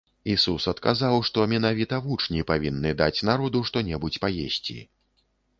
[0.35, 4.79] Ісус адказаў, што менавіта вучні павінны даць народу што-небудзь паесці.